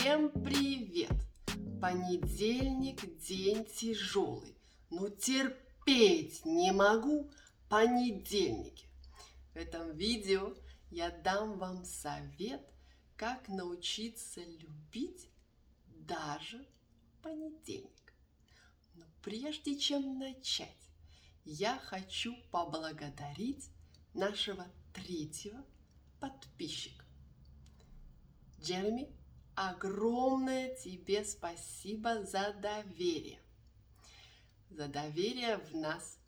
Всем 0.00 0.30
привет! 0.30 1.12
Понедельник– 1.78 3.18
день 3.28 3.66
тяжелый, 3.66 4.56
но 4.88 5.10
терпеть 5.10 6.42
не 6.46 6.72
могу 6.72 7.30
понедельники. 7.68 8.86
В 9.52 9.56
этом 9.56 9.94
видео 9.94 10.54
я 10.90 11.10
дам 11.10 11.58
вам 11.58 11.84
совет, 11.84 12.66
как 13.14 13.46
научиться 13.48 14.40
любить 14.42 15.28
даже 15.84 16.66
понедельник. 17.20 18.14
Но 18.94 19.04
прежде 19.22 19.78
чем 19.78 20.18
начать, 20.18 20.88
я 21.44 21.78
хочу 21.78 22.34
поблагодарить 22.50 23.68
нашего 24.14 24.66
третьего 24.94 25.62
подписчика. 26.20 27.04
Джереми, 28.62 29.19
огромное 29.68 30.74
тебе 30.76 31.22
спасибо 31.22 32.24
за 32.24 32.54
доверие. 32.54 33.42
За 34.70 34.88
доверие 34.88 35.58
в 35.58 35.76
нас. 35.76 36.18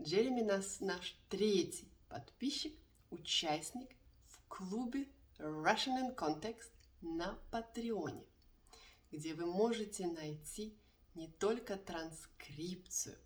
Джереми 0.00 0.40
нас 0.40 0.80
наш 0.80 1.18
третий 1.28 1.92
подписчик, 2.08 2.72
участник 3.10 3.90
в 4.28 4.48
клубе 4.48 5.08
Russian 5.38 6.00
in 6.00 6.16
Context 6.16 6.70
на 7.02 7.38
Патреоне, 7.50 8.24
где 9.10 9.34
вы 9.34 9.44
можете 9.44 10.06
найти 10.06 10.74
не 11.14 11.28
только 11.28 11.76
транскрипцию, 11.76 13.18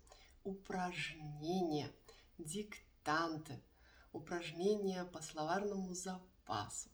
упражнения, 0.43 1.89
диктанты, 2.37 3.63
упражнения 4.11 5.05
по 5.05 5.21
словарному 5.21 5.93
запасу, 5.93 6.89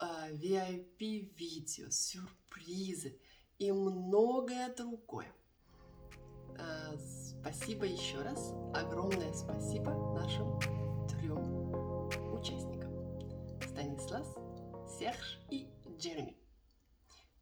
VIP-видео, 0.00 1.90
сюрпризы 1.90 3.18
и 3.58 3.72
многое 3.72 4.74
другое. 4.74 5.32
А, 6.58 6.96
спасибо 6.96 7.84
еще 7.84 8.20
раз, 8.22 8.52
огромное 8.74 9.32
спасибо 9.32 9.90
нашим 10.14 10.58
трем 11.08 12.08
участникам. 12.32 12.92
Станислав, 13.62 14.26
Серж 14.98 15.40
и 15.50 15.68
Джереми. 15.98 16.36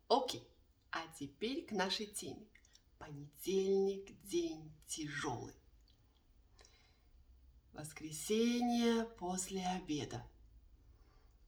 Окей, 0.08 0.48
а 0.90 1.00
теперь 1.18 1.66
к 1.66 1.72
нашей 1.72 2.06
теме. 2.06 2.46
Понедельник– 2.98 4.18
день 4.24 4.72
тяжелый. 4.86 5.54
Воскресенье 7.72 9.04
после 9.18 9.66
обеда– 9.66 10.22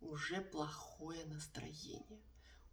уже 0.00 0.40
плохое 0.40 1.24
настроение. 1.26 2.22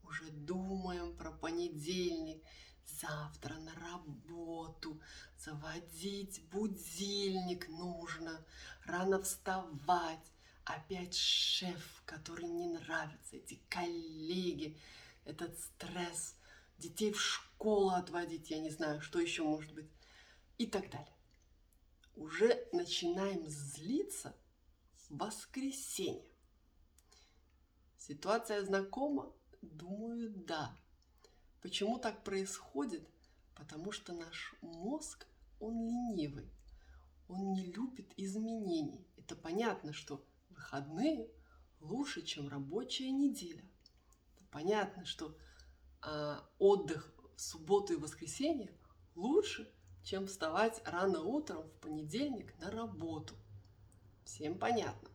Уже 0.03 0.29
думаем 0.31 1.15
про 1.17 1.31
понедельник, 1.31 2.43
завтра 2.85 3.55
на 3.55 3.73
работу, 3.75 5.01
заводить 5.37 6.43
будильник 6.49 7.67
нужно, 7.69 8.45
рано 8.83 9.21
вставать, 9.21 10.31
опять 10.63 11.15
шеф, 11.15 12.03
который 12.05 12.47
не 12.47 12.67
нравится, 12.67 13.37
эти 13.37 13.59
коллеги, 13.69 14.77
этот 15.23 15.59
стресс, 15.59 16.35
детей 16.77 17.11
в 17.11 17.21
школу 17.21 17.89
отводить, 17.89 18.51
я 18.51 18.59
не 18.59 18.69
знаю, 18.69 19.01
что 19.01 19.19
еще 19.19 19.43
может 19.43 19.73
быть, 19.73 19.89
и 20.57 20.67
так 20.67 20.89
далее. 20.89 21.15
Уже 22.15 22.67
начинаем 22.71 23.47
злиться 23.47 24.35
в 25.09 25.17
воскресенье. 25.17 26.34
Ситуация 28.07 28.63
знакома? 28.63 29.33
Думаю, 29.63 30.29
да. 30.29 30.77
Почему 31.63 31.97
так 31.97 32.23
происходит? 32.23 33.09
Потому 33.55 33.91
что 33.91 34.13
наш 34.13 34.53
мозг, 34.61 35.25
он 35.59 35.73
ленивый. 35.87 36.47
Он 37.27 37.53
не 37.53 37.65
любит 37.65 38.13
изменений. 38.15 39.07
Это 39.17 39.35
понятно, 39.35 39.91
что 39.91 40.23
выходные 40.51 41.31
лучше, 41.79 42.21
чем 42.21 42.47
рабочая 42.47 43.09
неделя. 43.09 43.67
Это 44.35 44.45
понятно, 44.51 45.03
что 45.03 45.35
а, 46.03 46.47
отдых 46.59 47.11
в 47.35 47.41
субботу 47.41 47.93
и 47.93 47.97
воскресенье 47.97 48.71
лучше, 49.15 49.67
чем 50.03 50.27
вставать 50.27 50.79
рано 50.85 51.21
утром 51.21 51.63
в 51.63 51.79
понедельник 51.79 52.55
на 52.59 52.69
работу. 52.69 53.33
Всем 54.25 54.59
понятно. 54.59 55.09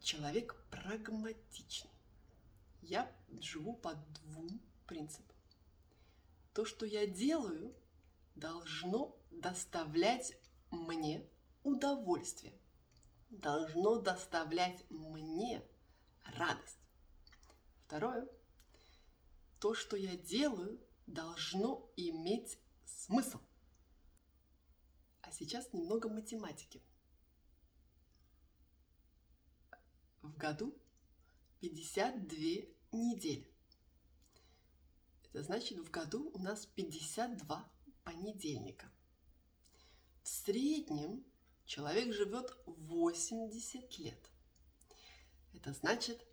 Человек 0.00 0.56
прагматичный. 0.70 1.90
Я 2.80 3.10
живу 3.40 3.74
по 3.74 3.94
двум 3.94 4.60
принципам. 4.86 5.36
То, 6.54 6.64
что 6.64 6.86
я 6.86 7.06
делаю, 7.06 7.74
должно 8.34 9.16
доставлять 9.30 10.36
мне 10.70 11.28
удовольствие, 11.62 12.54
должно 13.28 14.00
доставлять 14.00 14.84
мне 14.88 15.62
радость. 16.24 16.78
Второе, 17.86 18.26
то, 19.58 19.74
что 19.74 19.96
я 19.96 20.16
делаю, 20.16 20.80
должно 21.06 21.90
иметь 21.96 22.58
смысл. 22.86 23.38
А 25.20 25.30
сейчас 25.30 25.72
немного 25.72 26.08
математики. 26.08 26.82
В 30.22 30.36
году 30.36 30.76
52 31.60 32.36
недели. 32.92 33.50
Это 35.24 35.42
значит, 35.42 35.78
в 35.78 35.90
году 35.90 36.30
у 36.34 36.38
нас 36.38 36.66
52 36.66 37.72
понедельника. 38.04 38.92
В 40.22 40.28
среднем 40.28 41.24
человек 41.64 42.14
живет 42.14 42.56
80 42.66 43.98
лет. 43.98 44.30
Это 45.54 45.72
значит 45.72 46.24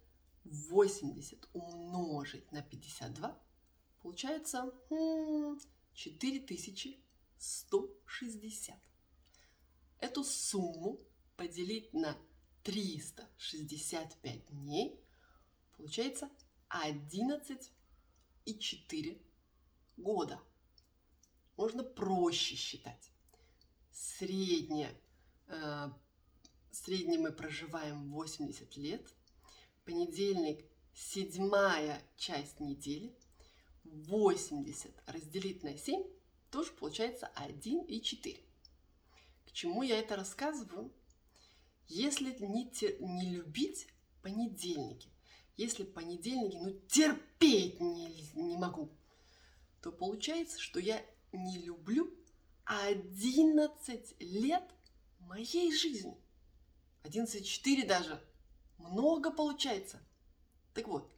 80 0.44 1.50
умножить 1.54 2.52
на 2.52 2.62
52 2.62 3.48
получается 4.08 4.72
4160. 5.94 8.76
Эту 10.00 10.24
сумму 10.24 11.00
поделить 11.36 11.94
на 11.94 12.18
365 12.68 14.46
дней, 14.48 15.00
получается 15.78 16.30
11 16.68 17.72
и 18.44 18.60
4 18.60 19.22
года. 19.96 20.38
Можно 21.56 21.86
проще 21.86 22.56
считать. 22.56 23.10
Среднее, 23.90 24.94
э, 25.48 25.90
среднее 26.70 27.20
мы 27.20 27.32
проживаем 27.32 28.12
80 28.12 28.76
лет. 28.76 29.16
Понедельник– 29.86 30.66
седьмая 30.94 32.04
часть 32.18 32.60
недели. 32.60 33.16
80 33.86 34.92
разделить 35.06 35.64
на 35.64 35.78
7 35.78 36.04
тоже 36.52 36.74
получается 36.74 37.28
1 37.28 37.86
и 37.86 38.02
4. 38.02 38.44
К 39.46 39.52
чему 39.54 39.84
я 39.84 39.98
это 40.00 40.18
рассказываю? 40.18 40.92
Если 41.88 42.36
не, 42.46 42.70
тер, 42.70 43.02
не 43.02 43.30
любить 43.30 43.88
понедельники, 44.22 45.10
если 45.56 45.84
понедельники, 45.84 46.58
ну 46.58 46.72
терпеть 46.88 47.80
не, 47.80 48.30
не 48.34 48.58
могу, 48.58 48.92
то 49.82 49.92
получается, 49.92 50.60
что 50.60 50.80
я 50.80 51.02
не 51.32 51.60
люблю 51.60 52.14
11 52.66 54.16
лет 54.20 54.64
моей 55.20 55.74
жизни. 55.74 56.22
11,4 57.04 57.88
даже. 57.88 58.22
Много 58.78 59.32
получается. 59.32 60.02
Так 60.74 60.90
вот, 60.90 61.10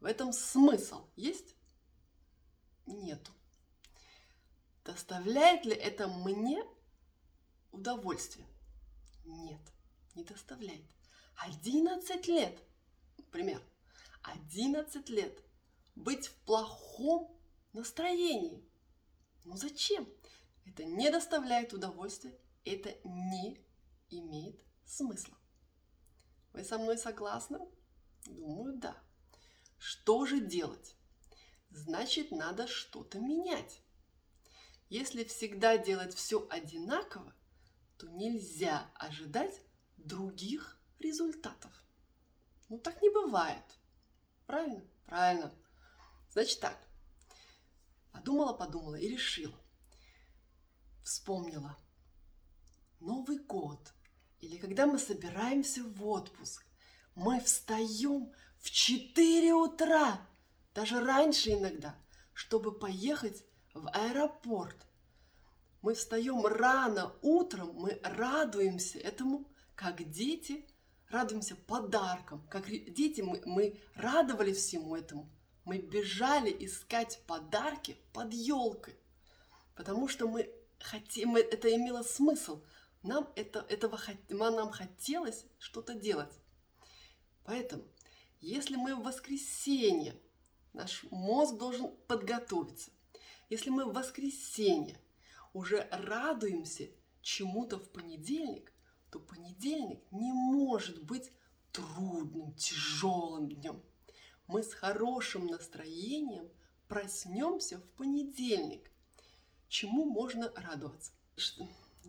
в 0.00 0.06
этом 0.06 0.32
смысл 0.32 1.06
есть? 1.16 1.54
Нету. 2.86 3.30
Доставляет 4.84 5.66
ли 5.66 5.72
это 5.72 6.08
мне 6.08 6.64
удовольствие? 7.72 8.46
Нет 9.26 9.60
не 10.18 10.24
доставляет. 10.24 10.84
11 11.36 12.26
лет, 12.26 12.58
пример, 13.30 13.62
11 14.22 15.08
лет 15.10 15.38
быть 15.94 16.26
в 16.26 16.34
плохом 16.44 17.40
настроении. 17.72 18.68
Ну 19.44 19.56
зачем? 19.56 20.08
Это 20.66 20.84
не 20.84 21.10
доставляет 21.10 21.72
удовольствия, 21.72 22.36
это 22.64 22.94
не 23.04 23.64
имеет 24.10 24.60
смысла. 24.84 25.38
Вы 26.52 26.64
со 26.64 26.78
мной 26.78 26.98
согласны? 26.98 27.60
Думаю, 28.26 28.76
да. 28.76 29.00
Что 29.78 30.26
же 30.26 30.40
делать? 30.40 30.96
Значит, 31.70 32.32
надо 32.32 32.66
что-то 32.66 33.20
менять. 33.20 33.80
Если 34.88 35.22
всегда 35.22 35.78
делать 35.78 36.14
все 36.14 36.46
одинаково, 36.50 37.32
то 37.96 38.08
нельзя 38.08 38.90
ожидать 38.94 39.60
других 39.98 40.78
результатов. 40.98 41.72
Ну 42.68 42.78
так 42.78 43.00
не 43.02 43.10
бывает. 43.10 43.64
Правильно? 44.46 44.82
Правильно. 45.06 45.54
Значит 46.30 46.60
так. 46.60 46.78
Подумала, 48.12 48.52
подумала 48.52 48.96
и 48.96 49.08
решила. 49.08 49.58
Вспомнила. 51.02 51.76
Новый 53.00 53.38
год. 53.38 53.92
Или 54.40 54.56
когда 54.56 54.86
мы 54.86 54.98
собираемся 54.98 55.82
в 55.82 56.06
отпуск. 56.06 56.64
Мы 57.14 57.40
встаем 57.40 58.32
в 58.58 58.70
4 58.70 59.52
утра. 59.54 60.26
Даже 60.74 61.00
раньше 61.00 61.50
иногда. 61.50 61.94
Чтобы 62.32 62.78
поехать 62.78 63.44
в 63.74 63.88
аэропорт. 63.88 64.76
Мы 65.80 65.94
встаем 65.94 66.44
рано 66.44 67.14
утром, 67.22 67.72
мы 67.74 68.00
радуемся 68.02 68.98
этому, 68.98 69.46
как 69.78 70.10
дети, 70.10 70.66
радуемся 71.08 71.54
подаркам. 71.54 72.44
Как 72.48 72.68
дети 72.68 73.20
мы, 73.20 73.40
мы 73.46 73.80
радовали 73.94 74.52
всему 74.52 74.96
этому. 74.96 75.30
Мы 75.64 75.78
бежали 75.78 76.50
искать 76.66 77.22
подарки 77.28 77.96
под 78.12 78.32
елкой, 78.34 78.98
потому 79.76 80.08
что 80.08 80.26
мы 80.26 80.52
хотим, 80.80 81.36
это 81.36 81.72
имело 81.72 82.02
смысл. 82.02 82.64
Нам 83.04 83.32
это, 83.36 83.60
этого 83.68 84.00
нам 84.28 84.72
хотелось 84.72 85.44
что-то 85.58 85.94
делать. 85.94 86.32
Поэтому, 87.44 87.84
если 88.40 88.74
мы 88.74 88.96
в 88.96 89.04
воскресенье, 89.04 90.20
наш 90.72 91.04
мозг 91.12 91.56
должен 91.56 91.94
подготовиться. 92.08 92.90
Если 93.48 93.70
мы 93.70 93.84
в 93.84 93.94
воскресенье 93.94 94.98
уже 95.52 95.86
радуемся 95.92 96.88
чему-то 97.22 97.78
в 97.78 97.88
понедельник, 97.92 98.72
то 99.10 99.18
понедельник 99.18 100.00
не 100.10 100.32
может 100.32 101.02
быть 101.04 101.30
трудным, 101.72 102.54
тяжелым 102.54 103.48
днем. 103.48 103.82
Мы 104.46 104.62
с 104.62 104.72
хорошим 104.72 105.46
настроением 105.46 106.50
проснемся 106.88 107.78
в 107.78 107.84
понедельник. 107.90 108.90
Чему 109.68 110.06
можно 110.06 110.50
радоваться? 110.56 111.12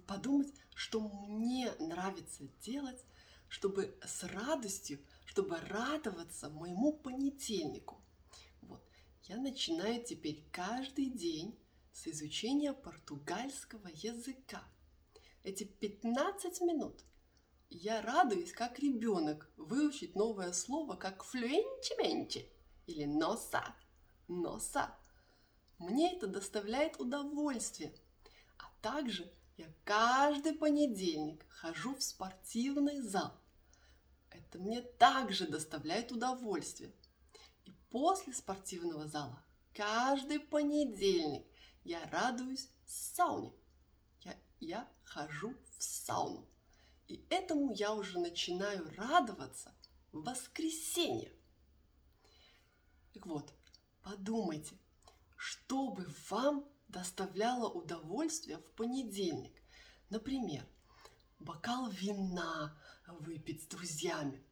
Подумать, 0.08 0.54
что 0.74 1.02
мне 1.02 1.72
нравится 1.80 2.48
делать, 2.62 3.04
чтобы 3.50 3.98
с 4.06 4.24
радостью, 4.24 5.00
чтобы 5.26 5.60
радоваться 5.60 6.50
моему 6.50 6.94
понедельнику. 6.94 8.02
Вот. 8.62 8.82
Я 9.24 9.38
начинаю 9.38 10.04
теперь 10.04 10.48
каждый 10.52 11.10
день 11.10 11.60
с 11.92 12.08
изучения 12.08 12.74
португальского 12.74 13.88
языка. 13.88 14.64
Эти 15.44 15.64
15 15.64 16.62
минут 16.62 17.06
я 17.70 18.02
радуюсь, 18.02 18.52
как 18.52 18.80
ребенок, 18.80 19.50
выучить 19.56 20.16
новое 20.16 20.52
слово, 20.52 20.96
как 20.96 21.24
флюенчименчи 21.24 22.50
или 22.88 23.06
носа, 23.06 23.64
носа. 24.28 24.94
Мне 25.78 26.16
это 26.18 26.28
доставляет 26.28 27.00
удовольствие. 27.00 27.96
А 28.58 28.66
также 28.82 29.32
я 29.56 29.68
каждый 29.86 30.54
понедельник 30.54 31.46
хожу 31.50 31.96
в 31.96 32.04
спортивный 32.04 33.00
зал. 33.00 33.40
Это 34.32 34.60
мне 34.60 34.82
также 34.82 35.48
доставляет 35.48 36.12
удовольствие. 36.12 36.92
И 37.64 37.72
после 37.90 38.34
спортивного 38.34 39.08
зала 39.08 39.42
каждый 39.74 40.40
понедельник 40.40 41.46
я 41.86 42.06
радуюсь 42.10 42.70
сауне. 42.86 43.54
Я, 44.60 44.88
хожу 45.04 45.56
в 45.78 45.84
сауну. 45.84 46.48
И 47.08 47.26
этому 47.30 47.72
я 47.74 47.94
уже 47.94 48.20
начинаю 48.20 48.90
радоваться 48.96 49.74
в 50.12 50.24
воскресенье. 50.24 51.32
Так 53.14 53.26
вот, 53.26 53.54
подумайте, 54.04 54.78
что 55.36 55.90
бы 55.90 56.08
вам 56.30 56.66
доставляло 56.88 57.70
удовольствие 57.70 58.58
в 58.58 58.72
понедельник. 58.72 59.54
Например, 60.10 60.66
бокал 61.40 61.90
вина 61.90 62.78
выпить 63.08 63.64
с 63.64 63.68
друзьями, 63.68 64.44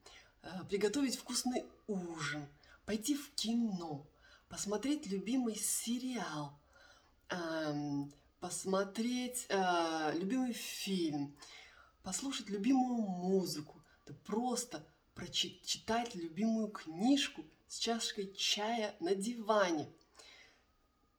э, 0.42 0.64
приготовить 0.70 1.18
вкусный 1.18 1.66
ужин, 1.88 2.48
пойти 2.86 3.16
в 3.16 3.34
кино, 3.36 4.08
посмотреть 4.48 5.08
любимый 5.08 5.56
сериал– 5.56 6.60
Эм, 7.30 8.14
посмотреть 8.40 9.46
э, 9.50 10.14
любимый 10.16 10.54
фильм, 10.54 11.36
послушать 12.04 12.50
любимую 12.50 13.02
музыку, 13.02 13.84
да 14.06 14.14
просто 14.26 14.88
прочитать 15.16 16.14
любимую 16.16 16.70
книжку 16.70 17.46
с 17.68 17.80
чашкой 17.80 18.34
чая 18.34 18.96
на 19.00 19.16
диване. 19.16 19.92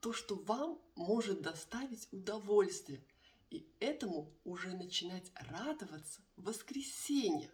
То, 0.00 0.12
что 0.12 0.36
вам 0.36 0.80
может 0.94 1.42
доставить 1.42 2.08
удовольствие, 2.12 3.04
и 3.50 3.66
этому 3.80 4.32
уже 4.44 4.76
начинать 4.76 5.32
радоваться 5.34 6.20
в 6.36 6.44
воскресенье. 6.44 7.50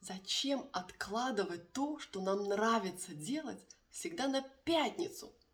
Зачем 0.00 0.68
откладывать 0.72 1.72
то, 1.72 1.98
что 1.98 2.20
нам 2.20 2.44
нравится 2.44 3.14
делать 3.14 3.66
всегда 3.90 4.28
на 4.28 4.42
пятницу– 4.42 5.32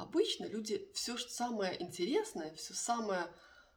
Обычно 0.00 0.46
люди 0.46 0.90
все 0.94 1.18
самое 1.18 1.80
интересное, 1.80 2.54
все 2.54 2.72
самое 2.72 3.30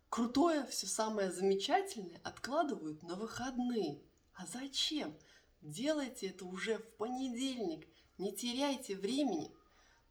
крутое, 0.08 0.66
все 0.68 0.88
самое 0.88 1.30
замечательное 1.34 2.22
откладывают 2.24 3.04
на 3.04 3.16
выходные. 3.16 4.02
А 4.34 4.46
зачем? 4.46 5.18
Делайте 5.62 6.28
это 6.28 6.46
уже 6.46 6.78
в 6.78 6.96
понедельник. 6.96 7.90
Не 8.18 8.32
теряйте 8.32 8.96
времени. 8.96 9.54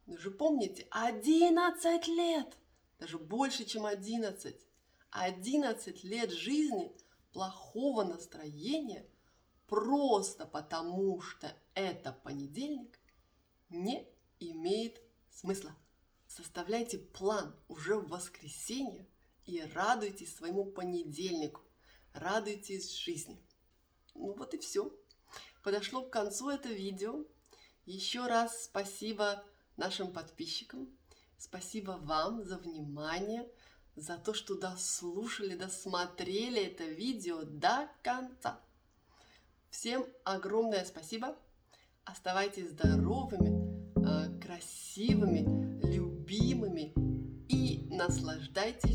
Вы 0.05 0.19
же 0.19 0.31
помните, 0.31 0.87
11 0.91 2.07
лет, 2.09 2.59
даже 2.99 3.19
больше, 3.19 3.65
чем 3.65 3.87
11. 3.87 4.55
11 5.13 6.05
лет 6.05 6.31
жизни 6.31 6.95
плохого 7.33 8.05
настроения 8.05 9.09
просто 9.67 10.45
потому, 10.45 11.23
что 11.23 11.57
это 11.73 12.13
понедельник 12.13 13.01
не 13.71 14.07
имеет 14.39 15.01
смысла. 15.31 15.75
Составляйте 16.35 16.97
план 16.97 17.55
уже 17.69 17.97
в 17.97 18.09
воскресенье 18.09 19.07
и 19.45 19.61
радуйтесь 19.61 20.35
своему 20.35 20.65
понедельнику. 20.65 21.61
Радуйтесь 22.15 22.97
жизни. 22.97 23.39
Ну 24.15 24.33
вот 24.33 24.55
и 24.55 24.59
все. 24.59 24.91
Подошло 25.63 26.01
к 26.01 26.11
концу 26.11 26.49
это 26.49 26.71
видео. 26.71 27.27
Еще 27.85 28.27
раз 28.27 28.65
спасибо 28.65 29.45
нашим 29.77 30.11
подписчикам. 30.11 30.89
Спасибо 31.37 31.99
вам 32.03 32.45
за 32.45 32.57
внимание, 32.57 33.47
за 33.95 34.17
то, 34.17 34.33
что 34.33 34.55
дослушали, 34.55 35.55
досмотрели 35.55 36.65
это 36.65 36.85
видео 36.85 37.43
до 37.43 37.91
конца. 38.03 38.59
Всем 39.69 40.07
огромное 40.25 40.87
спасибо. 40.87 41.37
Оставайтесь 42.05 42.71
здоровыми, 42.71 43.53
э, 43.97 44.41
красивыми, 44.41 45.42
Haiti. 48.63 48.92